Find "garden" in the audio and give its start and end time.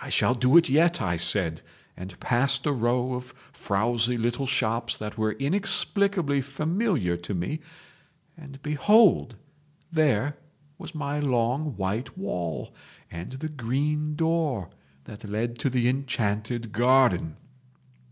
16.70-17.36